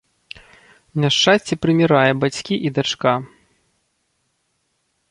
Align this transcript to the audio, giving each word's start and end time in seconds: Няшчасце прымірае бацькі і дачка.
Няшчасце 1.03 1.53
прымірае 1.65 2.11
бацькі 2.25 2.55
і 2.69 2.73
дачка. 2.79 3.13